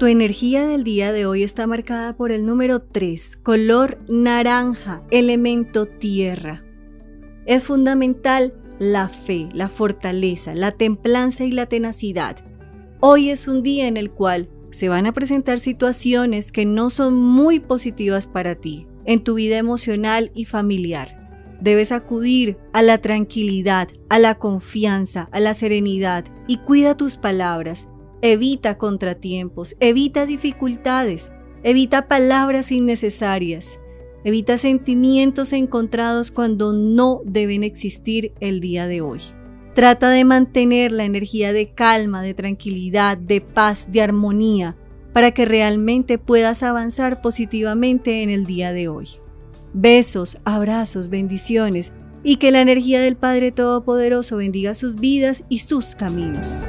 Tu 0.00 0.06
energía 0.06 0.66
del 0.66 0.82
día 0.82 1.12
de 1.12 1.26
hoy 1.26 1.42
está 1.42 1.66
marcada 1.66 2.16
por 2.16 2.32
el 2.32 2.46
número 2.46 2.80
3, 2.80 3.36
color 3.42 3.98
naranja, 4.08 5.02
elemento 5.10 5.84
tierra. 5.84 6.64
Es 7.44 7.64
fundamental 7.64 8.54
la 8.78 9.10
fe, 9.10 9.48
la 9.52 9.68
fortaleza, 9.68 10.54
la 10.54 10.72
templanza 10.72 11.44
y 11.44 11.52
la 11.52 11.66
tenacidad. 11.66 12.38
Hoy 13.00 13.28
es 13.28 13.46
un 13.46 13.62
día 13.62 13.88
en 13.88 13.98
el 13.98 14.10
cual 14.10 14.48
se 14.70 14.88
van 14.88 15.04
a 15.04 15.12
presentar 15.12 15.58
situaciones 15.58 16.50
que 16.50 16.64
no 16.64 16.88
son 16.88 17.12
muy 17.14 17.60
positivas 17.60 18.26
para 18.26 18.54
ti 18.54 18.86
en 19.04 19.22
tu 19.22 19.34
vida 19.34 19.58
emocional 19.58 20.30
y 20.34 20.46
familiar. 20.46 21.28
Debes 21.60 21.92
acudir 21.92 22.56
a 22.72 22.80
la 22.80 22.96
tranquilidad, 23.02 23.88
a 24.08 24.18
la 24.18 24.36
confianza, 24.36 25.28
a 25.30 25.40
la 25.40 25.52
serenidad 25.52 26.24
y 26.48 26.56
cuida 26.56 26.96
tus 26.96 27.18
palabras. 27.18 27.86
Evita 28.22 28.76
contratiempos, 28.76 29.76
evita 29.80 30.26
dificultades, 30.26 31.32
evita 31.62 32.06
palabras 32.06 32.70
innecesarias, 32.70 33.78
evita 34.24 34.58
sentimientos 34.58 35.54
encontrados 35.54 36.30
cuando 36.30 36.74
no 36.74 37.22
deben 37.24 37.62
existir 37.62 38.34
el 38.40 38.60
día 38.60 38.86
de 38.86 39.00
hoy. 39.00 39.20
Trata 39.74 40.10
de 40.10 40.24
mantener 40.24 40.92
la 40.92 41.04
energía 41.04 41.54
de 41.54 41.72
calma, 41.72 42.20
de 42.22 42.34
tranquilidad, 42.34 43.16
de 43.16 43.40
paz, 43.40 43.90
de 43.90 44.02
armonía, 44.02 44.76
para 45.14 45.30
que 45.30 45.46
realmente 45.46 46.18
puedas 46.18 46.62
avanzar 46.62 47.22
positivamente 47.22 48.22
en 48.22 48.28
el 48.28 48.44
día 48.44 48.72
de 48.72 48.88
hoy. 48.88 49.08
Besos, 49.72 50.38
abrazos, 50.44 51.08
bendiciones 51.08 51.92
y 52.22 52.36
que 52.36 52.50
la 52.50 52.60
energía 52.60 53.00
del 53.00 53.16
Padre 53.16 53.50
Todopoderoso 53.50 54.36
bendiga 54.36 54.74
sus 54.74 54.96
vidas 54.96 55.44
y 55.48 55.60
sus 55.60 55.94
caminos. 55.94 56.66